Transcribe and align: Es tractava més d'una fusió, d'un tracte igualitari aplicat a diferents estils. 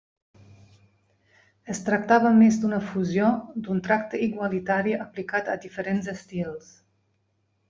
Es 1.73 1.81
tractava 1.89 2.31
més 2.39 2.57
d'una 2.63 2.79
fusió, 2.93 3.29
d'un 3.67 3.83
tracte 3.89 4.23
igualitari 4.29 4.97
aplicat 5.07 5.53
a 5.57 5.63
diferents 5.69 6.11
estils. 6.19 6.75